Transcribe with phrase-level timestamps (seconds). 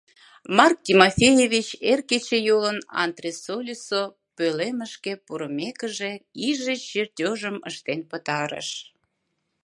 [0.57, 4.01] Марк Тимофеевич эр кечыйолын антресольысо
[4.35, 6.11] пӧлемышке пурымекыже
[6.47, 8.69] иже чертёжым ыштен пытарыш.